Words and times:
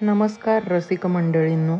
नमस्कार 0.00 0.62
रसिक 0.68 1.06
मंडळींनो. 1.06 1.76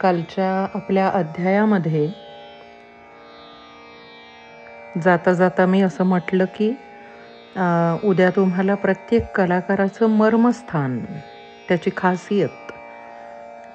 कालच्या 0.00 0.50
आपल्या 0.74 1.08
अध्यायामध्ये 1.10 2.06
जाता 4.94 5.32
जाता 5.32 5.66
मी 5.66 5.80
असं 5.82 6.04
म्हटलं 6.04 6.44
की 6.54 6.68
उद्या 8.02 8.30
तुम्हाला 8.36 8.74
प्रत्येक 8.74 9.30
कलाकाराचं 9.36 10.06
मर्मस्थान 10.10 10.98
त्याची 11.68 11.90
खासियत 11.96 12.72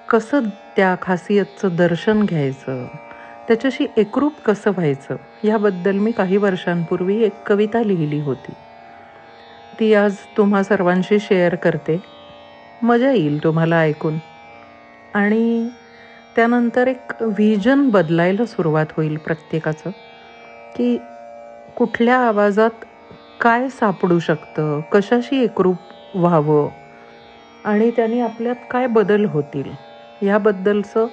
कसं 0.09 0.49
त्या 0.75 0.95
खासियतचं 1.01 1.75
दर्शन 1.75 2.23
घ्यायचं 2.25 2.87
त्याच्याशी 3.47 3.87
एकरूप 3.97 4.41
कसं 4.41 4.71
व्हायचं 4.71 5.17
याबद्दल 5.43 5.97
मी 5.99 6.11
काही 6.11 6.37
वर्षांपूर्वी 6.37 7.21
एक 7.23 7.41
कविता 7.47 7.83
लिहिली 7.83 8.19
होती. 8.19 8.53
ती 9.79 9.93
आज 9.93 10.15
तुम्हा 10.37 10.63
सर्वांशी 10.63 11.19
शेअर 11.19 11.55
करते. 11.55 11.99
मजा 12.83 13.11
येईल 13.11 13.43
तुम्हाला 13.43 13.79
ऐकून. 13.79 14.17
आणि 15.15 15.69
त्यानंतर 16.35 16.87
एक 16.87 17.21
व्हिजन 17.21 17.89
बदलायला 17.89 18.45
सुरुवात 18.45 18.85
होईल 18.97 19.15
प्रत्येकाचं 19.17 19.89
की 20.75 20.97
कुठल्या 21.75 22.17
आवाजात 22.17 22.85
काय 23.41 23.67
सापडू 23.69 24.19
शकतं 24.19 24.79
कशाशी 24.91 25.43
एकरूप 25.43 26.15
व्हावं 26.15 26.67
आणि 27.65 27.89
त्याने 27.95 28.19
आपल्यात 28.19 28.55
काय 28.71 28.87
बदल 28.87 29.25
होतील 29.25 29.71
ह्याबद्दलचं 30.21 31.07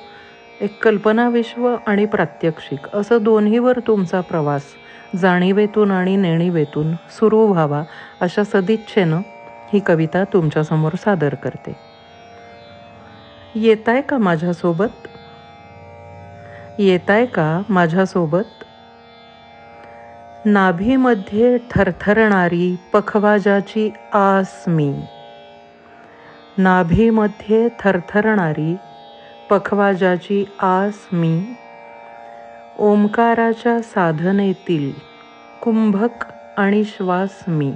एक 0.60 0.82
कल्पनाविश्व 0.82 1.76
आणि 1.86 2.04
प्रात्यक्षिक 2.06 2.88
असं 2.94 3.22
दोन्हीवर 3.22 3.78
तुमचा 3.78 4.20
प्रवास 4.20 4.62
जाणीवेतून 5.18 5.90
आणि 5.90 6.16
नेणीवेतून 6.16 6.94
सुरू 6.94 7.46
व्हावा 7.46 7.82
अशा 8.20 8.44
सदिच्छेनं 8.44 9.20
ही 9.72 9.80
कविता 9.80 10.24
तुमच्यासमोर 10.24 10.92
सादर 10.94 11.34
करते. 11.34 11.76
येताय 13.54 14.00
का 14.00 14.18
माझ्यासोबत? 14.18 15.08
येताय 16.78 17.26
का 17.26 17.62
माझ्यासोबत? 17.68 18.64
नाभीमध्ये 20.44 21.58
थरथरणारी 21.70 22.76
पखवाजाची 22.92 23.90
आस 24.12 24.64
मी. 24.66 25.00
नाभीमध्ये 26.58 27.68
थरथरणारी 27.80 28.76
पखवाजाची 29.50 30.44
आस 30.62 31.06
मी. 31.12 31.54
ओंकाराच्या 32.78 33.80
साधनेतील 33.80 34.92
कुंभक 35.62 36.24
आणि 36.56 36.84
श्वास 36.84 37.44
मी. 37.48 37.72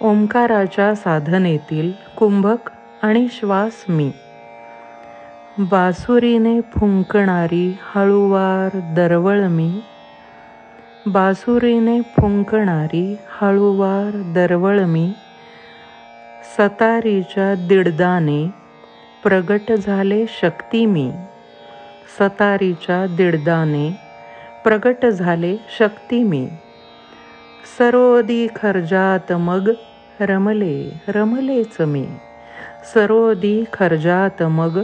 ओंकाराच्या 0.00 0.94
साधनेतील 0.94 1.92
कुंभक 2.16 2.70
आणि 3.02 3.26
श्वास 3.30 3.84
मी. 3.88 4.12
बासुरीने 5.58 6.60
फुंकणारी 6.60 7.78
हळुवार 7.82 8.94
दरवळ 8.96 9.40
मी. 9.40 9.80
बासुरीने 11.06 12.00
फुंकणारी 12.00 13.16
हळुवार 13.40 14.32
दरवळ 14.34 14.80
मी. 14.80 15.12
सतारीच्या 16.56 17.68
दिडदाने 17.68 18.50
प्रगट 19.22 19.72
झाले 19.72 20.24
शक्ती 20.28 20.86
मी. 20.86 21.12
सतारीच्या 22.18 23.16
दिडदाने 23.16 23.96
प्रगट 24.64 25.06
झाले 25.06 25.56
शक्ती 25.78 26.22
मी. 26.22 26.48
सरोदी 27.78 28.46
खर्जात 28.56 29.32
मग 29.32 29.70
रमले 30.20 31.02
रमलेच 31.08 31.80
मी. 31.80 32.06
सरोदी 32.94 33.64
खर्जात 33.72 34.42
मग 34.42 34.82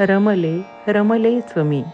रमले 0.00 0.60
रमलेच 0.88 1.52
मी. 1.56 1.84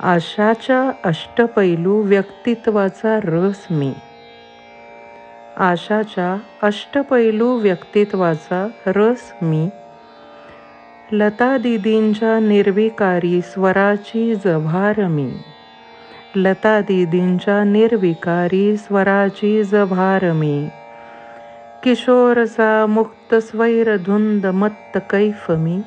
आशाच्या 0.00 1.08
अष्टपैलू 1.08 2.02
व्यक्तित्वाचा 2.02 3.20
रस 3.24 3.66
मी. 3.70 3.92
आशाच्या 5.56 6.36
अष्टपैलू 6.62 7.56
व्यक्तित्वाचा 7.56 8.68
रस 8.86 9.32
मी. 9.42 9.68
लता 11.14 11.58
दिदींच्या 11.58 12.40
निर्विकारी 12.40 13.40
स्वराची 13.40 14.34
जव्हार 14.34 15.06
मी. 15.06 15.30
लता 16.36 16.80
दिदींच्या 16.80 17.64
निर्विकारी 17.64 18.76
स्वराची 18.76 19.64
जव्हार 19.64 20.32
मी. 20.32 20.68
किशोरसा 21.82 22.86
मुक्त 22.86 23.34
स्वैर 23.34 23.96
धुंद 23.96 24.46
मत्त 24.46 24.98
कैफ 25.10 25.50
मी. 25.50 25.80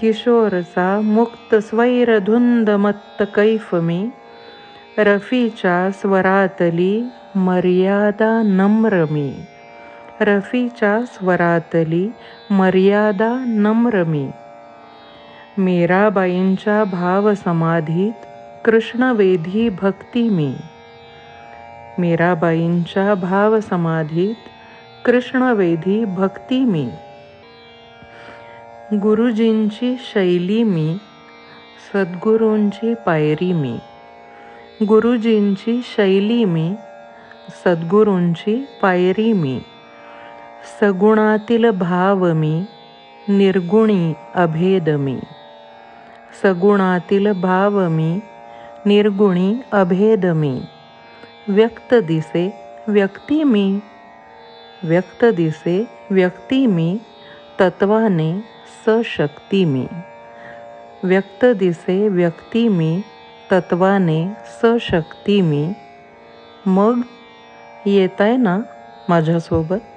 किशोरचा 0.00 1.00
मुक्त 1.04 1.54
स्वैर 1.54 2.18
धुंद 2.18 2.70
मत्त 2.70 3.22
कैफ 3.34 3.74
मी. 3.74 4.10
रफीच्या 4.98 5.90
स्वरातली 5.90 7.02
मर्यादा 7.34 8.42
नम्र 8.44 9.04
मी. 9.10 9.34
रफीच्या 10.20 11.00
स्वरातली 11.06 12.12
मर्यादा 12.50 13.44
नम्र 13.46 14.04
मी. 14.04 14.30
मीराबाईंच्या 15.58 16.84
भावसमाधीत 16.84 18.12
कृष्णवेधी 18.64 19.68
भक्ती 19.68 20.28
मी. 20.28 20.54
मीराबाईंच्या 21.98 23.14
भावसमाधीत 23.14 24.34
कृष्णवेधी 25.04 26.04
भक्ती 26.04 26.64
मी. 26.64 26.88
गुरुजींची 28.92 29.96
शैली 30.14 30.62
मी 30.62 30.96
सद्गुरूंची 31.92 32.94
पायरी 32.94 33.52
मी. 33.52 33.78
गुरुजींची 34.84 35.80
शैली 35.84 36.44
मी 36.44 36.74
सद्गुरूंची 37.64 38.64
पायरी 38.82 39.32
मी. 39.32 39.60
सगुणातील 40.80 41.70
भाव 41.70 42.32
मी 42.32 42.64
निर्गुणी 43.28 44.14
अभेद 44.34 44.88
मी 44.88 45.18
सगुणातील 46.42 47.32
भाव 47.32 47.88
मी 47.88 48.20
निर्गुणी 48.86 49.54
अभेद 49.72 50.26
मी 50.26 50.60
व्यक्त 51.48 51.94
दिसे 51.94 52.60
व्यक्ती 52.88 53.44
मी. 53.44 53.78
व्यक्त 54.82 55.24
दिसे 55.24 55.88
व्यक्ती 56.10 56.66
मी 56.66 56.98
तत्वाने 57.60 58.44
सशक्ती 58.86 59.64
मी. 59.64 59.86
व्यक्त 61.02 61.44
दिसे 61.44 62.08
व्यक्ती 62.08 62.68
मी 62.68 63.00
तत्वाने 63.52 64.28
सशक्ती 64.62 65.40
मी. 65.40 65.72
मग 66.66 67.00
येताय 67.86 68.36
ना 68.36 68.58
माझ्यासोबत? 69.08 69.93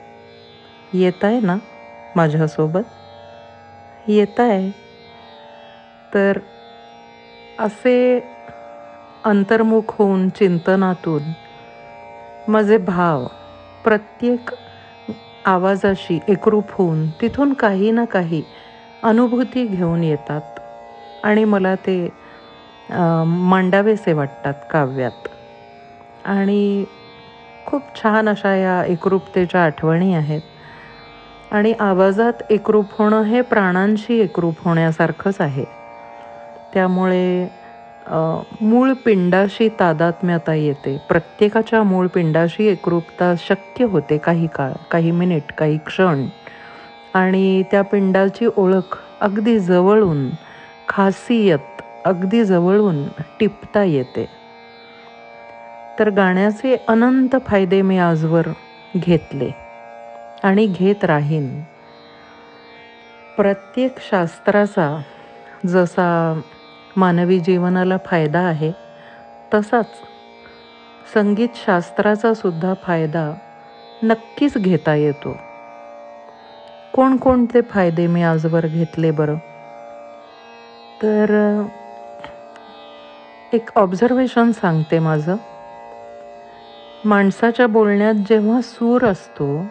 येताय 0.92 1.40
ना 1.40 1.58
माझ्यासोबत? 2.16 2.84
येताय. 4.06 4.72
तर 6.12 6.40
असे 7.58 7.96
अंतर्मुख 9.24 9.94
होऊन 9.98 10.28
चिंतनातून 10.30 11.32
माझे 12.48 12.78
भाव 12.78 13.26
प्रत्येक 13.86 14.50
आवाजाशी 15.46 16.20
एकरूप 16.28 16.72
होऊन 16.72 17.10
तिथून 17.22 17.54
काही 17.54 17.92
ना 17.92 18.06
काही 18.06 18.44
अनुभूती 19.04 19.66
घेऊन 19.68 20.04
येतात 20.04 20.60
आणि 21.24 21.44
मला 21.46 21.76
ते 21.78 21.98
मांडावेसे 22.90 24.14
वाटतात 24.14 24.54
काव्यात. 24.70 25.28
आणि 26.26 26.86
खूप 27.66 27.88
छान 27.96 28.30
अशा 28.30 28.56
या 28.56 28.84
एकरूपतेच्या 28.86 29.64
आठवणी 29.64 30.14
आहेत. 30.14 30.42
आणि 31.52 31.74
आवाजात 31.80 32.42
एकरूप 32.50 32.94
होणं 32.94 33.22
हे 33.24 33.42
प्राणांशी 33.42 34.20
एकरूप 34.20 34.60
होण्यासारखंच 34.62 35.42
आहे. 35.42 35.66
त्यामुळे 36.74 37.48
मूळ 38.62 38.94
पिंडाशी 39.06 39.68
तादात्म्यता 39.80 40.54
येते. 40.54 40.98
प्रत्येकाच्या 41.10 41.82
मूळ 41.84 42.08
पिंडाशी 42.08 42.66
एकरूपता 42.68 43.34
शक्य 43.40 43.86
होते 43.86 44.18
काही 44.18 44.48
काळ 44.48 44.74
काही 44.92 45.12
मिनिट 45.12 45.52
काही 45.58 45.78
क्षण. 45.78 46.28
आणि 47.14 47.64
त्या 47.72 47.82
पिंडाची 47.82 48.46
ओळख 48.56 48.98
अगदी 49.22 49.58
जवळून 49.60 50.30
खासियत 50.88 51.82
अगदी 52.06 52.44
जवळून 52.46 53.08
टिपता 53.40 53.84
येते. 53.84 54.26
तर 55.98 56.10
गाण्याचे 56.10 56.76
अनंत 56.88 57.36
फायदे 57.46 57.82
मी 57.82 57.98
आजवर 57.98 58.48
घेतले. 58.94 59.52
आणि 60.44 60.66
घेत 60.66 61.06
राहीन. 61.06 61.62
प्रत्येक 63.38 63.96
शास्त्राचा 64.00 65.02
जसा 65.68 66.42
मानवी 66.98 67.40
जीवनाला 67.40 67.98
फायदा 68.06 68.40
आहे 68.40 68.72
तसाच 69.54 69.86
संगीतशास्त्राचा 71.14 72.34
सुद्धा 72.34 72.74
फायदा 72.84 73.34
नक्कीच 74.04 74.58
घेता 74.58 74.96
येतो. 74.96 75.38
कोणकोणते 76.94 77.62
फायदे 77.62 78.08
मी 78.08 78.24
आजवर 78.24 78.68
घेतले 78.68 79.12
बरं? 79.12 79.36
तर 81.02 81.62
एक 83.54 83.70
ऑब्झर्वेशन 83.76 84.52
सांगते 84.52 85.00
माझं. 85.00 85.36
माणसाच्या 87.06 87.68
बोलण्यात 87.68 88.14
जेव्हा 88.14 88.62
सूर 88.62 89.06
असतो 89.06 89.66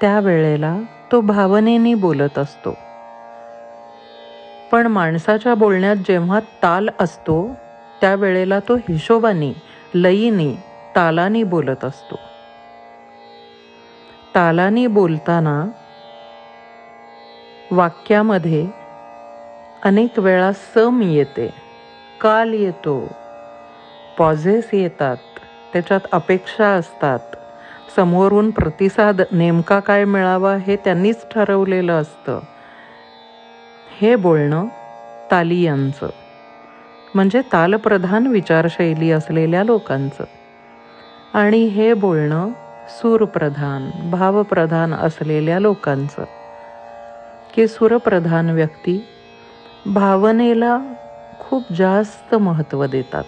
त्यावेळेला 0.00 0.76
तो 1.12 1.20
भावनेने 1.20 1.94
बोलत 1.94 2.38
असतो. 2.38 2.74
पण 4.72 4.86
माणसाच्या 4.86 5.54
बोलण्यात 5.54 5.96
जेव्हा 5.96 6.40
ताल 6.40 6.88
असतो 7.00 7.54
त्यावेळेला 8.00 8.60
तो 8.60 8.76
हिशोबाने 8.76 9.52
लयीने 9.94 10.54
तालानी 10.96 11.42
बोलत 11.42 11.84
असतो. 11.84 12.16
तालानी 14.34 14.86
बोलताना 14.86 15.64
वाक्यामध्ये 17.70 18.66
अनेक 19.82 20.18
वेळा 20.18 20.52
सम 20.52 21.00
येते 21.02 21.48
काल 22.20 22.52
येतो 22.54 23.12
पॉझेस 24.18 24.70
येतात 24.72 25.16
त्याच्यात 25.72 26.00
अपेक्षा 26.12 26.68
असतात 26.68 27.36
समोरून 27.96 28.50
प्रतिसाद 28.50 29.22
नेमका 29.32 29.80
काय 29.80 30.04
मिळावा 30.04 30.56
हे 30.56 30.76
त्यांनीच 30.76 31.26
ठरवलेलं 31.30 31.92
असतं. 31.92 32.40
हे 34.00 34.16
बोलणं 34.16 34.66
तालियांचं 35.30 36.08
म्हणजे 37.14 37.42
तालप्रधान 37.52 38.26
विचारशैली 38.26 39.10
असलेल्या 39.10 39.64
लोकांचं. 39.64 40.24
आणि 41.34 41.64
हे 41.64 41.94
बोलणं 41.94 42.48
सूरप्रधान 42.88 44.10
भावप्रधान 44.10 44.94
असलेल्या 44.94 45.60
लोकांचं. 45.60 46.24
की 47.54 47.68
सूरप्रधान 47.68 48.50
व्यक्ती 48.50 49.04
भावनेला 49.86 50.78
खूप 51.40 51.62
जास्त 51.72 52.34
महत्त्व 52.34 52.86
देतात. 52.86 53.24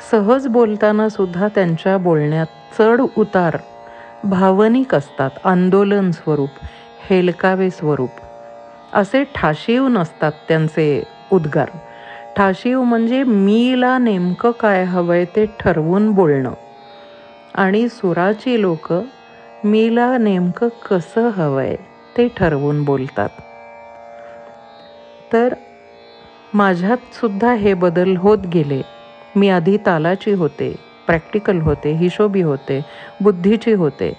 सहज 0.00 0.46
बोलताना 0.46 1.08
सुद्धा 1.08 1.48
त्यांच्या 1.48 1.98
बोलण्यात 1.98 2.46
चढ 2.78 3.00
उतार 3.16 3.56
भावनिक 4.24 4.94
असतात 4.94 5.30
आंदोलन 5.44 6.10
स्वरूप 6.10 6.48
हेलकावे 7.10 7.70
स्वरूप. 7.70 8.10
असे 8.92 9.24
ठाशीव 9.34 9.88
नसतात 9.88 10.32
त्यांचे 10.48 11.02
उद्गार. 11.32 11.70
ठाशीव 12.36 12.82
म्हणजे 12.82 13.22
मीला 13.22 13.98
नेमकं 13.98 14.50
काय 14.50 14.84
हवंय 14.84 15.24
ते 15.24 15.46
ठरवून 15.60 16.10
बोलणं. 16.12 16.52
आणि 17.54 17.88
सुराची 17.88 18.60
लोक 18.62 18.92
मीला 19.64 20.18
नेमकं 20.18 20.68
कसं 20.68 21.28
हवंय 21.28 21.76
ते 22.16 22.28
ठरवून 22.36 22.84
बोलतात. 22.84 23.28
तर 25.32 25.54
माझ्यात 26.54 27.14
सुद्धा 27.14 27.52
हे 27.52 27.74
बदल 27.74 28.16
होत 28.16 28.38
गेले. 28.38 28.99
मी 29.34 29.48
आधी 29.48 29.76
तालाची 29.86 30.32
होते 30.32 30.74
प्रॅक्टिकल 31.06 31.60
होते 31.60 31.92
हिशोबी 31.92 32.40
होते 32.42 32.80
बुद्धीची 33.20 33.72
होते. 33.72 34.12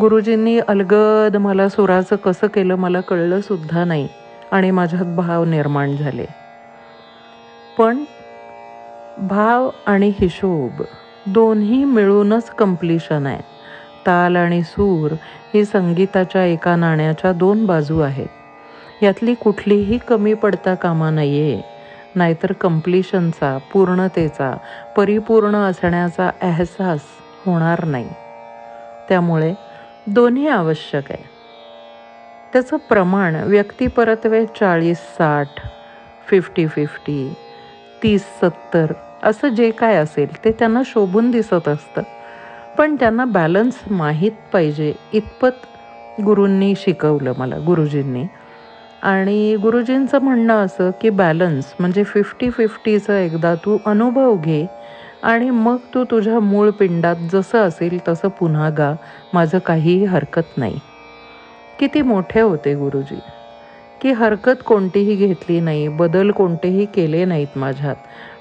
गुरुजींनी 0.00 0.58
अलगद 0.58 1.36
मला 1.36 1.68
सुराचं 1.68 2.16
कसं 2.16 2.46
केलं 2.46 2.74
मला 2.74 3.00
कळलंसुद्धा 3.00 3.84
नाही 3.84 4.08
आणि 4.50 4.70
माझ्यात 4.70 5.14
भाव 5.16 5.44
निर्माण 5.44 5.96
झाले. 5.96 6.26
पण 7.76 8.04
भाव 9.16 9.70
आणि 9.86 10.12
हिशोब 10.20 10.82
दोन्ही 11.26 11.84
मिळूनच 11.84 12.50
कम्प्लिशन 12.50 13.26
आहे. 13.26 13.40
ताल 14.06 14.36
आणि 14.36 14.62
सूर 14.62 15.12
ही 15.54 15.64
संगीताच्या 15.64 16.44
एका 16.44 16.76
नाण्याच्या 16.76 17.32
दोन 17.32 17.64
बाजू 17.66 17.98
आहेत. 18.00 18.28
यातली 19.02 19.34
कुठलीही 19.34 19.98
कमी 19.98 20.34
पडता 20.34 20.74
कामा 20.74 21.10
नाहीये. 21.10 21.60
नाहीतर 22.14 22.52
कम्प्लिशनचा 22.52 23.58
पूर्णतेचा 23.72 24.56
परिपूर्ण 24.96 25.56
असण्याचा 25.56 26.30
अहसास 26.42 27.00
होणार 27.46 27.84
नाही. 27.84 28.08
त्यामुळे 29.08 29.54
दोन्ही 30.06 30.48
आवश्यक 30.48 31.12
आहे. 31.12 31.24
त्याचं 32.52 32.76
प्रमाण 32.76 33.34
व्यक्तिपरत्वे 33.34 34.46
चाळीस 34.46 34.98
साठ 34.98 35.48
फिफ्टी 36.26 36.66
फिफ्टी 36.66 37.34
तीस 38.02 38.22
सत्तर 38.22 38.92
असं 39.22 39.48
जे 39.48 39.70
काय 39.70 39.96
असेल 39.96 40.44
ते 40.44 40.52
त्यांना 40.52 40.82
शोभून 40.86 41.30
दिसत 41.30 41.68
असतं. 41.68 42.02
पण 42.78 42.96
त्यांना 42.96 43.24
बॅलन्स 43.24 43.80
माहीत 43.90 44.32
पाहिजे 44.52 44.94
इतपत 45.12 45.66
गुरूंनी 46.24 46.74
शिकवलं 46.76 47.32
मला 47.38 47.56
गुरुजींनी. 47.66 48.24
आणि 49.04 49.56
गुरुजींचं 49.56 50.18
म्हणणं 50.22 50.64
असं 50.64 50.90
की 51.00 51.10
बॅलन्स 51.10 51.74
म्हणजे 51.78 52.02
फिफ्टी 52.04 52.50
फिफ्टीचं 52.50 53.12
एकदा 53.12 53.54
तू 53.54 53.78
अनुभव 53.86 54.36
घे 54.36 54.66
आणि 55.22 55.50
मग 55.50 55.76
तू 55.94 56.04
तुझ्या 56.04 56.38
मूळ 56.40 56.70
पिंडात 56.70 57.16
जसं 57.32 57.58
असेल 57.58 57.98
तसं 58.08 58.28
पुन्हा 58.28 58.70
गा 58.70 58.92
माझं 59.32 59.58
काहीही 59.58 60.04
हरकत 60.04 60.56
नाही. 60.56 60.78
किती 61.78 62.02
मोठे 62.02 62.40
होते 62.40 62.74
गुरुजी. 62.74 63.18
की 64.00 64.12
हरकत 64.12 64.62
कोणतीही 64.66 65.14
घेतली 65.16 65.60
नाही 65.60 65.88
बदल 65.88 66.30
कोणतेही 66.30 66.84
केले 66.84 67.24
नाहीत 67.24 67.58
माझ्यात. 67.58 67.96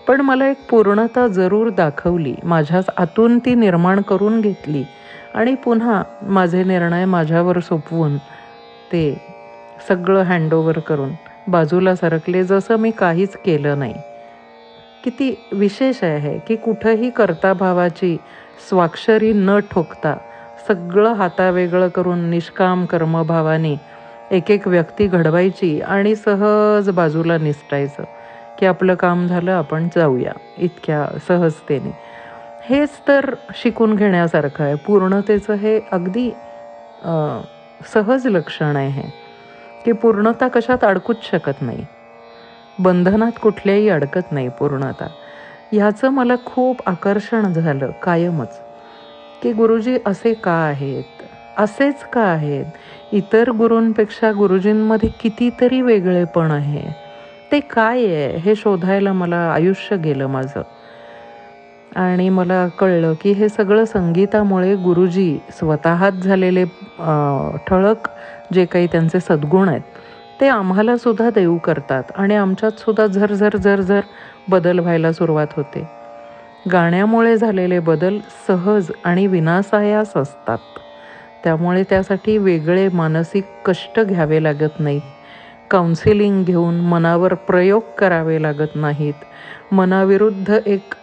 पण 0.08 0.22
मला 0.22 0.48
एक 0.48 0.66
पूर्णता 0.70 1.28
जरूर 1.28 1.70
दाखवली 1.70 2.36
माझ्याच 2.44 2.86
आतून 2.98 3.40
ती 3.40 3.56
निर्माण 3.56 4.02
करून 4.02 4.42
घेतली 4.42 4.84
आणि 5.34 5.56
पुन्हा 5.56 6.02
माझे 6.22 6.64
निर्णय 6.64 7.06
माझ्यावर 7.06 7.60
सोपवून 7.60 8.18
ते 8.92 9.33
सगळं 9.88 10.22
हँडओव्हर 10.24 10.80
करून 10.80 11.12
बाजूला 11.48 11.96
सरकले 11.96 12.44
जसं 12.44 12.76
मी 12.76 12.92
काहीच 12.92 13.36
केलं 13.46 13.80
नाही. 13.80 13.94
किती 15.04 15.34
विशेष 15.52 16.04
आहे 16.04 16.38
की 16.48 16.56
कुठंही 16.56 17.10
करता 17.10 17.54
भावाची 17.54 18.16
स्वाक्षरी 18.70 19.32
न 19.34 19.58
ठोकता 19.72 20.16
सगळं 20.68 21.14
हातावेगळं 21.14 21.88
करून 21.88 22.20
निष्काम 22.30 22.86
कर्मभावाने 22.86 23.76
एक 24.32 24.52
एक 24.52 24.68
व्यक्ती 24.68 25.08
घडवायची 25.08 25.80
आणि 25.82 26.16
सहज 26.16 26.90
बाजूला 26.90 27.38
निसटायचं 27.38 28.04
की 28.60 28.66
आपलं 28.66 28.96
काम 28.96 29.26
झालं 29.28 29.52
आपण 29.52 29.88
जाऊया 29.96 30.32
इतक्या 30.58 31.06
सहजतेने. 31.28 31.92
हेच 32.70 32.90
तर 33.08 33.34
शिकून 33.56 33.96
घेण्यासारखं 33.96 34.64
आहे. 34.64 34.76
पूर्णतेचं 34.76 35.54
हे 35.54 35.80
अगदी 35.92 36.30
सहज 37.94 38.28
लक्षण 38.28 38.76
आहे. 38.76 39.23
की 39.86 39.92
पूर्णता 39.92 40.48
कशात 40.48 40.84
अडकूच 40.84 41.18
शकत 41.32 41.62
नाही. 41.62 41.86
बंधनात 42.80 43.32
कुठल्याही 43.42 43.90
अडकत 43.90 44.32
नाही 44.32 44.50
पूर्णता. 44.50 45.08
ह्याचं 45.72 46.10
मला 46.10 46.34
खूप 46.46 46.82
आकर्षण 46.86 47.54
झालं 47.54 47.92
कायमच. 48.04 48.60
की 49.44 49.54
गुरुजी 49.54 49.98
असे 50.06 50.34
का 50.34 50.52
आहेत? 50.52 51.04
असेच 51.58 52.04
का 52.04 52.22
आहेत? 52.22 52.66
इतर 53.12 53.52
गुरूंपेक्षा 53.52 54.32
गुरुजींमध्ये 54.32 55.10
कितीतरी 55.10 55.82
वेगळेपण 55.82 56.52
आहे. 56.52 56.96
ते 57.52 57.60
काय 57.60 58.06
आहे 58.06 58.38
हे 58.38 58.56
शोधायला 58.56 59.14
मला 59.14 59.52
आयुष्य 59.52 59.98
गेलं 59.98 60.28
माझं. 60.28 60.62
आणि 61.96 62.30
मला 62.30 62.68
कळलं 62.68 63.14
की 63.22 63.32
हे 63.32 63.50
सगळं 63.50 63.86
संगीतामुळे 63.86 64.76
गुरुजी 64.76 65.38
स्वतःच 65.52 66.14
झालेले 66.14 66.66
ठळक 67.68 68.08
जे 68.54 68.66
काही 68.66 68.88
त्यांचे 68.88 69.20
सद्गुण 69.20 69.70
आहेत 69.70 69.82
ते 70.42 70.48
आम्हाला 70.48 70.98
सुद्धा 70.98 71.30
देऊ 71.30 71.58
करतात 71.58 72.04
आणि 72.16 72.36
आमच्यात 72.36 72.80
सुद्धा 72.80 73.06
झरझर 73.08 73.56
झरझर 73.56 74.02
बदल 74.50 74.80
व्हायला 74.80 75.12
सुरुवात 75.12 75.48
होते. 75.56 75.88
गाण्यामुळे 76.72 77.38
झालेले 77.38 77.80
बदल 77.80 78.18
सहज 78.48 78.92
आणि 79.04 79.28
विनासायास 79.28 80.18
असतात. 80.18 80.58
त्यामुळे 81.44 81.84
त्यासाठी 81.84 82.38
वेगळे 82.38 82.88
मानसिक 82.90 83.44
कष्ट 83.66 84.00
घ्यावे 84.00 84.44
लागत 84.44 84.80
नाहीत. 84.80 85.02
काउन्सिलिंग 85.72 86.44
घेऊन 86.44 86.80
मनावर 86.80 87.34
प्रयोग 87.34 87.82
करावे 87.98 88.42
लागत 88.42 88.76
नाहीत. 88.76 89.14
मनाविरुद्ध 89.72 90.58
एक 90.66 90.94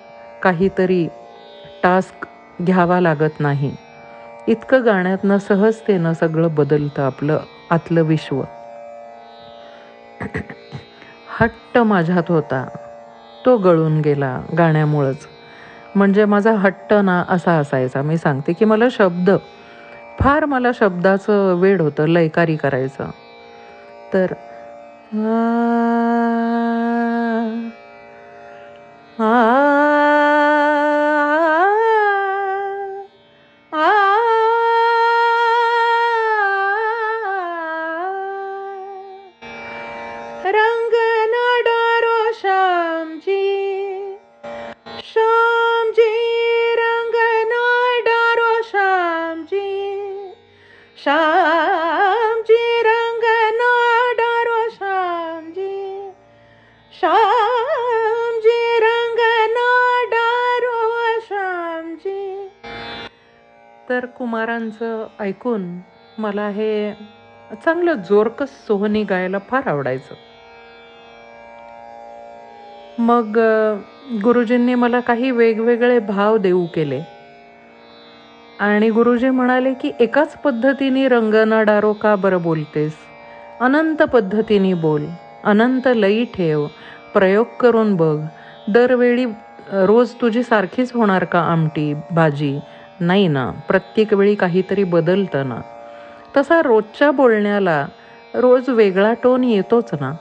काहीतरी 0.43 1.09
टास्क 1.83 2.27
घ्यावा 2.63 3.01
लागत 3.01 3.41
नाही. 3.41 3.77
इतकं 4.49 4.85
गाण्यातनं 4.85 5.39
सहजतेनं 5.39 6.13
सगळं 6.13 6.55
बदलतं 6.55 7.03
आपलं 7.03 7.39
आतलं 7.71 8.03
विश्व. 8.03 8.43
हट्ट 11.41 11.79
माझ्यात 11.79 12.23
होता. 12.29 12.69
तो 13.47 13.57
गळून 13.57 14.01
गेला 14.01 14.41
गाण्यामुळंच. 14.59 15.27
म्हणजे 15.95 16.25
माझा 16.25 16.53
हट्ट 16.53 16.95
ना 16.95 17.25
असा 17.29 17.53
असायचा. 17.53 18.03
मी 18.03 18.17
सांगते 18.17 18.53
की 18.53 18.65
मला 18.65 18.85
शब्द 18.91 19.31
फार 20.21 20.45
मला 20.45 20.71
शब्दाचं 20.75 21.55
वेड 21.55 21.81
होतं 21.81 22.09
लयकारी 22.09 22.57
करायचं. 22.57 23.11
तर 24.15 24.27
श्यामजी 29.11 29.60
कुमारांचं 64.21 65.07
ऐकून 65.21 65.63
मला 66.19 66.49
हे 66.49 66.93
चांगलं 67.65 67.95
जोरकस 68.09 68.49
सोहनी 68.67 69.03
गायला 69.05 69.39
फार 69.49 69.69
आवडायचं. 69.69 70.15
मग 72.99 73.39
गुरुजींनी 74.25 74.75
मला 74.75 75.01
काही 75.01 75.31
वेगवेगळे 75.31 75.99
भाव 75.99 76.37
देऊ 76.37 76.67
केले. 76.67 77.01
आणि 78.59 78.91
गुरुजी 78.91 79.31
म्हणाले 79.31 79.73
की 79.75 79.93
एकाच 80.01 80.37
पद्धतीने 80.37 81.07
रंगना 81.09 81.63
डारो 81.63 81.93
का 81.93 82.15
बरं 82.17 82.43
बोलतेस? 82.43 82.93
अनंत 83.61 84.03
पद्धतीने 84.03 84.75
बोल 84.75 85.07
अनंत 85.45 85.89
लई 85.95 86.25
ठेव 86.25 86.67
प्रयोग 87.15 87.47
करून 87.61 87.95
बघ. 87.97 88.17
दरवेळी 88.69 89.25
रोज 89.87 90.15
तुझी 90.21 90.43
सारखीच 90.43 90.93
होणार 90.93 91.25
का 91.25 91.41
आमटी 91.41 91.93
भाजी? 92.11 92.59
नाही 93.01 93.29
ना. 93.29 93.51
प्रत्येक 93.51 94.13
वेळी 94.13 94.35
काहीतरी 94.35 94.85
बदलतं 94.85 95.49
ना. 95.49 95.61
तसा 96.37 96.63
रोजच्या 96.63 97.11
बोलण्याला 97.11 97.87
रोज 98.35 98.69
वेगळा 98.69 99.13
टोन 99.23 99.45
येतोच 99.45 99.91
ना. 100.01 100.13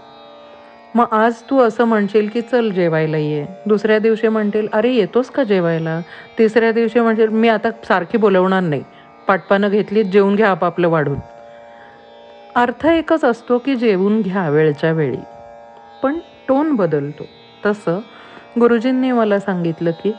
मग 0.96 1.06
आज 1.12 1.34
तू 1.50 1.60
असं 1.60 1.84
म्हणशील 1.84 2.28
की 2.28 2.42
चल 2.42 2.70
जेवायला 2.70 3.18
ये. 3.18 3.46
दुसऱ्या 3.66 4.00
दिवशी 4.00 4.28
म्हणतील 4.28 4.68
अरे 4.74 4.94
येतोस 4.94 5.30
का 5.30 5.44
जेवायला? 5.44 6.02
तिसऱ्या 6.38 6.72
दिवशी 6.72 7.00
म्हणशील 7.00 7.28
मी 7.28 7.50
आता 7.50 7.72
सारखी 7.72 8.18
बोलवणार 8.18 8.62
नाही. 8.62 8.84
पाटपानं 9.28 9.70
घेतली 9.70 10.04
जेवून 10.04 10.36
घ्या 10.36 10.50
आपापलं 10.50 10.88
वाढून. 10.88 11.20
अर्थ 12.56 12.86
एकच 12.86 13.26
असतो 13.26 13.58
की 13.58 13.76
जेवून 13.76 14.22
घ्या 14.22 14.50
वेळच्या 14.50 14.92
वेळी. 14.92 15.18
पण 16.04 16.18
टोन 16.48 16.76
बदलतो. 16.76 17.24
तसं 17.66 18.00
गुरुजींनी 18.60 19.12
मला 19.12 19.40
सांगितलं 19.40 19.92
की 19.92 20.12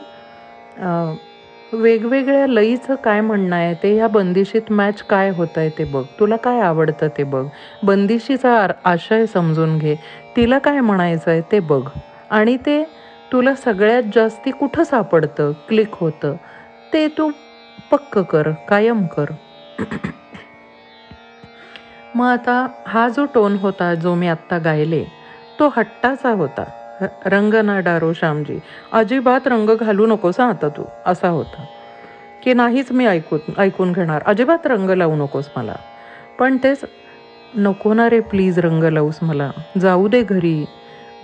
वेगवेगळ्या 1.73 2.47
लईचं 2.47 2.95
काय 3.03 3.21
म्हणणं 3.21 3.55
आहे? 3.55 3.73
ते 3.83 3.93
ह्या 3.95 4.07
बंदिशीत 4.07 4.71
मॅच 4.71 5.01
काय 5.03 5.29
होत 5.29 5.57
आहे 5.57 5.69
ते 5.77 5.83
बघ. 5.83 6.03
तुला 6.19 6.35
काय 6.35 6.59
आवडतं 6.61 7.07
ते 7.17 7.23
बघ. 7.23 7.45
बंदिशीचा 7.83 8.67
आशय 8.85 9.25
समजून 9.25 9.77
घे. 9.77 9.95
तिला 10.35 10.57
काय 10.59 10.79
म्हणायचं 10.79 11.31
आहे 11.31 11.41
ते 11.51 11.59
बघ. 11.59 11.81
आणि 12.29 12.57
ते 12.65 12.83
तुला 13.31 13.55
सगळ्यात 13.55 14.03
जास्ती 14.15 14.51
कुठं 14.51 14.83
सापडतं? 14.83 15.51
क्लिक 15.67 15.95
होतं. 15.95 16.35
ते 16.93 17.07
तू 17.07 17.29
पक्क 17.91 18.17
कर. 18.19 18.51
कायम 18.67 19.05
कर. 19.07 19.31
मग 22.15 22.25
आता 22.27 22.67
हा 22.87 23.07
जो 23.09 23.25
टोन 23.25 23.55
होता 23.55 23.93
जो 23.95 24.13
मी 24.15 24.27
आत्ता 24.27 24.57
गायले 24.57 25.03
तो 25.59 25.67
हट्टाचा 25.77 26.29
होता. 26.31 26.63
रंग 27.25 27.53
ना 27.53 27.79
डारो 27.79 28.13
श्यामजी 28.13 28.59
अजिबात 28.91 29.47
रंग 29.47 29.69
घालू 29.69 30.05
नकोस 30.05 30.39
आता 30.39 30.69
तू 30.69 30.83
असा 31.05 31.27
होता. 31.27 31.65
की 32.43 32.53
नाहीच 32.53 32.91
मी 32.91 33.05
ऐकून 33.05 33.39
ऐकून 33.57 33.91
घेणार. 33.91 34.21
अजिबात 34.25 34.67
रंग 34.67 34.89
लावू 34.89 35.15
नकोस 35.15 35.49
मला. 35.55 35.75
पण 36.39 36.57
तेच 36.63 36.81
नको 37.57 37.93
ना 37.93 38.09
रे 38.09 38.19
प्लीज 38.19 38.59
रंग 38.59 38.83
लावूस 38.83 39.19
मला. 39.21 39.51
जाऊ 39.81 40.07
दे 40.07 40.23
घरी. 40.23 40.65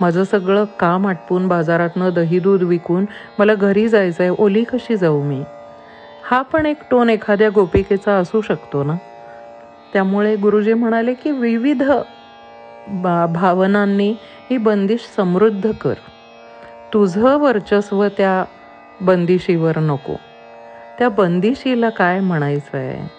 माझं 0.00 0.24
सगळं 0.24 0.64
काम 0.64 1.06
आटपून 1.06 1.48
बाजारातनं 1.48 2.10
दही 2.14 2.38
दूध 2.38 2.62
विकून 2.62 3.04
मला 3.38 3.54
घरी 3.54 3.88
जायचं 3.88 4.22
आहे 4.22 4.32
ओली 4.38 4.64
कशी 4.64 4.96
जाऊ 4.96 5.22
मी? 5.22 5.42
हा 6.24 6.42
पण 6.42 6.66
एक 6.66 6.76
टोन 6.90 7.10
एखाद्या 7.10 7.50
गोपिकेचा 7.54 8.12
असू 8.12 8.40
शकतो 8.40 8.84
ना. 8.84 8.94
त्यामुळे 9.92 10.36
गुरुजी 10.36 10.72
म्हणाले 10.72 11.14
की 11.14 11.30
विविध 11.30 11.82
बा 12.88 13.26
भावनांनी 13.26 14.10
ही 14.50 14.56
बंदिश 14.56 15.00
समृद्ध 15.16 15.70
कर. 15.80 15.94
तुझं 16.92 17.36
वर्चस्व 17.36 18.08
त्या 18.08 18.44
बंदिशीवर 19.00 19.78
नको. 19.78 20.14
त्या 20.98 21.08
बंदिशीला 21.08 21.90
काय 21.90 22.20
म्हणायचं 22.20 22.76
आहे 22.78 23.10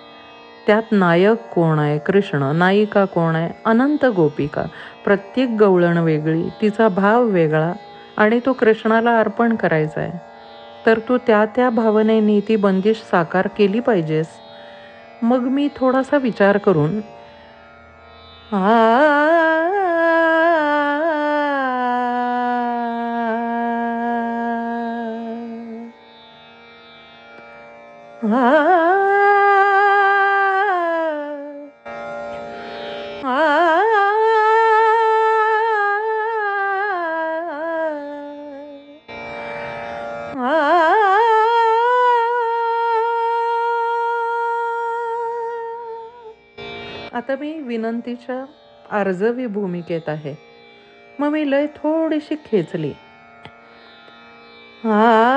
त्यात 0.68 0.92
नायक 0.92 1.38
कोण 1.38 1.80
आहे? 1.80 1.98
कृष्ण. 1.98 2.44
नायिका 2.56 3.06
कोण 3.06 3.36
आहे? 3.36 3.50
अनंत 3.66 4.06
गोपिका. 4.06 4.64
प्रत्येक 5.06 5.50
गवळण 5.50 5.98
वेगळी 5.98 6.44
तिचा 6.62 6.88
भाव 6.88 7.24
वेगळा 7.24 7.74
आणि 8.18 8.40
तो 8.46 8.54
कृष्णाला 8.54 9.20
अर्पण 9.20 9.56
करायचा 9.56 10.02
आहे 10.02 10.12
तर 10.86 11.00
तू 11.00 11.18
त्या 11.18 11.46
त्या 11.46 11.70
भावनेनी 11.70 12.40
ती 12.48 12.56
बंदिश 12.56 12.98
साकार 13.12 13.48
केली 13.58 13.80
पाहिजेस? 13.80 14.28
मग 15.22 15.40
मी 15.40 15.68
थोडासा 15.76 16.18
विचार 16.18 16.58
करून 16.58 17.00
आता 28.30 28.36
मी 47.40 47.60
विनंतीच्या 47.60 48.46
अर्जवी 48.90 49.46
भूमिकेत 49.46 50.02
आहे. 50.08 50.36
मग 51.20 51.28
मी 51.28 51.52
लय 51.52 51.68
थोडीशी 51.68 52.36
खेचली. 52.36 52.94
हा 54.84 55.29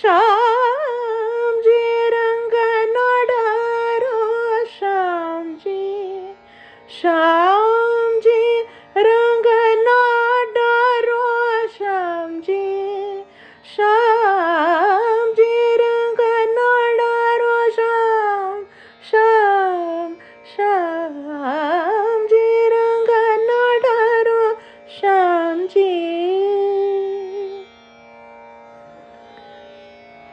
श्यामजी 0.00 0.27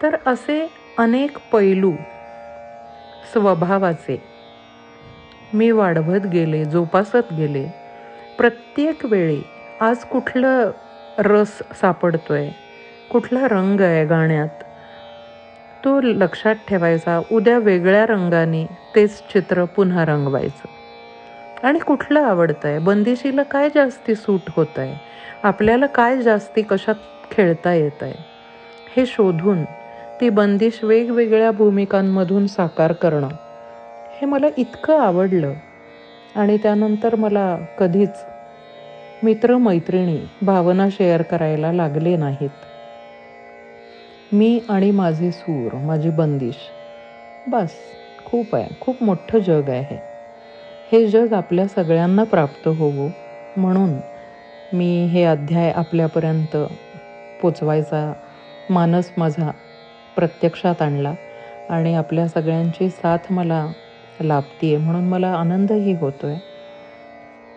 तर 0.02 0.16
असे 0.26 0.68
अनेक 0.98 1.38
पैलू 1.52 1.92
स्वभावाचे. 3.34 4.22
मी 5.54 5.72
वाढवत 5.72 6.26
गेले 6.28 6.64
जोपासत 6.66 7.34
गेले. 7.34 7.66
प्रत्येक 8.38 9.06
वेळी 9.06 9.42
आज 9.82 10.04
कुठलं 10.04 10.72
रस 11.18 11.58
सापडतोय 11.82 12.50
कुठला 13.12 13.48
रंग 13.48 13.82
आहे 13.82 14.06
गाण्यात 14.06 14.64
तो 15.86 16.00
लक्षात 16.02 16.56
ठेवायचा 16.68 17.22
उद्या 17.32 17.58
वेगळ्या 17.58 18.06
रंगाने 18.06 18.66
तेच 18.96 19.22
चित्र 19.34 19.66
पुन्हा 19.66 20.06
रंगवायचं. 20.06 20.68
आणि 21.68 21.80
कुठलं 21.80 22.22
आवडतं 22.22 22.68
आहे 22.68 22.80
बंदिशीला 22.80 23.44
काय 23.44 23.70
जास्ती 23.76 24.16
सूट 24.16 24.50
होत 24.50 24.78
आहे 24.78 24.96
आपल्याला 25.44 25.86
काय 25.86 26.18
जास्ती 26.18 26.62
कशात 26.62 26.96
खेळता 27.32 27.74
येत 27.74 28.04
आहे 28.04 28.14
हे 28.98 29.06
शोधून 29.06 29.64
ती 30.22 30.30
बंदिश 30.30 30.84
वेगवेगळ्या 30.84 31.52
भूमिकांमधून 31.52 32.48
साकार 32.48 32.94
करणं. 32.94 33.28
हे 34.14 34.26
मला 34.26 34.48
इतकं 34.58 35.00
आवडलं. 35.00 35.54
आणि 36.36 36.58
त्यानंतर 36.58 37.16
मला 37.16 37.58
कधीच 37.80 38.10
मित्रमैत्रिणी 39.24 40.20
भावना 40.42 40.88
शेअर 40.90 41.22
करायला 41.22 41.72
लागले 41.72 42.16
नाहीत. 42.16 42.50
मी 44.32 44.60
आणि 44.70 44.92
माझे 44.92 45.32
सूर 45.32 45.76
माझी 45.76 46.10
बंदिश 46.10 46.56
बस 47.48 47.72
खूप 48.26 48.56
आहे 48.56 48.78
खूप 48.82 49.04
मोठं 49.04 49.40
जग 49.40 49.70
आहे. 49.70 49.98
हे 50.92 51.08
जग 51.08 51.34
आपल्या 51.34 51.68
सगळ्यांना 51.68 52.24
प्राप्त 52.24 52.68
होवो 52.68 53.10
म्हणून 53.58 53.90
मी 54.74 55.06
हे 55.06 55.24
अध्याय 55.24 55.72
आपल्यापर्यंत 55.72 56.58
पोचवायचा 57.42 58.14
मानस 58.70 59.12
माझा 59.18 59.52
प्रत्यक्षात 60.18 60.82
आणला 60.82 61.14
आणि 61.70 61.94
आपल्या 61.96 62.28
सगळ्यांची 62.28 62.90
साथ 62.92 63.32
मला 63.32 63.66
लाभती 64.20 64.74
आहे 64.74 64.84
म्हणून 64.84 65.08
मला 65.10 65.32
आनंदही 65.36 65.94
होतो 65.94 66.28
आहे 66.28 66.40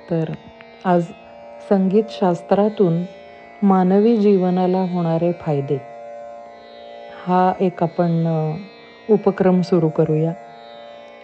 तर 0.09 0.33
आज 0.85 1.05
संगीतशास्त्रातून 1.71 3.03
मानवी 3.63 4.17
जीवनाला 4.17 4.83
होणारे 4.85 5.33
फायदे 5.41 5.79
हा 7.19 7.53
एक 7.61 7.83
आपण 7.83 8.27
उपक्रम 9.09 9.61
सुरू 9.63 9.89
करूया. 9.91 10.33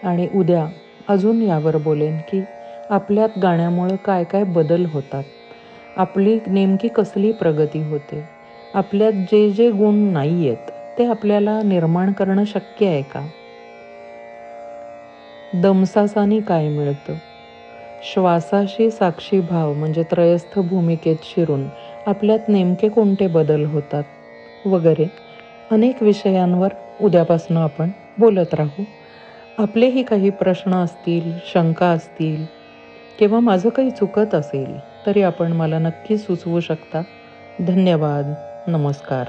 आणि 0.03 0.27
उद्या 0.33 0.67
अजून 1.07 1.41
यावर 1.41 1.77
बोलेन 1.77 2.17
की 2.27 2.43
आपल्यात 2.89 3.37
गाण्यामुळं 3.39 3.95
काय 3.95 4.23
काय 4.23 4.43
बदल 4.45 4.85
होतात. 4.85 5.23
आपली 5.97 6.39
नेमकी 6.47 6.87
कसली 6.87 7.31
प्रगती 7.33 7.81
होते. 7.81 8.23
आपल्यात 8.73 9.13
जे 9.31 9.49
जे 9.51 9.69
गुण 9.71 9.95
नाही 10.13 10.47
आहेत 10.47 10.71
ते 10.99 11.05
आपल्याला 11.05 11.61
निर्माण 11.63 12.11
करणं 12.11 12.43
शक्य 12.43 12.87
आहे 12.87 13.01
का? 13.01 13.27
दमसासानी 15.53 16.39
काय 16.39 16.67
मिळतं? 16.69 17.13
श्वासाशी 18.13 18.91
साक्षी 18.91 19.39
भाव 19.39 19.73
म्हणजे 19.73 20.03
त्रयस्थ 20.03 20.59
भूमिकेत 20.59 21.15
शिरून 21.23 21.63
आपल्यात 22.05 22.39
नेमके 22.47 22.89
कोणते 22.89 23.27
बदल 23.27 23.65
होतात? 23.65 24.03
वगैरे 24.65 25.07
अनेक 25.71 26.03
विषयांवर 26.03 26.69
उद्यापासून 27.01 27.57
आपण 27.57 27.89
बोलत 28.17 28.53
राहू. 28.53 28.83
आपलेही 29.57 30.03
काही 30.03 30.29
प्रश्न 30.29 30.73
असतील 30.75 31.31
शंका 31.45 31.85
असतील 31.85 32.45
किंवा 33.19 33.39
माझं 33.39 33.69
काही 33.69 33.91
चुकत 33.91 34.35
असेल 34.35 34.79
तरी 35.05 35.21
आपण 35.21 35.51
मला 35.51 35.79
नक्की 35.79 36.17
सुचवू 36.17 36.59
शकता. 36.59 37.01
धन्यवाद. 37.67 38.33
नमस्कार. 38.67 39.25